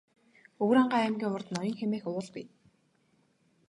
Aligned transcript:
Өвөрхангай 0.61 1.01
аймгийн 1.03 1.33
урд 1.35 1.47
Ноён 1.53 1.75
хэмээх 1.79 2.03
уул 2.09 2.27
бий. 2.35 2.47